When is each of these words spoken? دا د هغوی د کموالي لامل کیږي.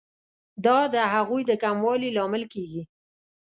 دا 0.65 0.77
د 0.93 0.95
هغوی 1.13 1.41
د 1.49 1.51
کموالي 1.63 2.09
لامل 2.17 2.43
کیږي. 2.53 2.83